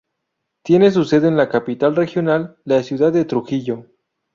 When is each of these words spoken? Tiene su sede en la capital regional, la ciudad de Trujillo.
Tiene 0.63 0.89
su 0.89 1.03
sede 1.05 1.27
en 1.27 1.37
la 1.37 1.47
capital 1.47 1.95
regional, 1.95 2.57
la 2.65 2.81
ciudad 2.81 3.13
de 3.13 3.23
Trujillo. 3.23 3.85